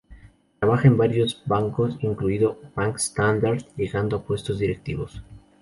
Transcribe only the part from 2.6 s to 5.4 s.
Bank Standard, llegando a puestos directivos.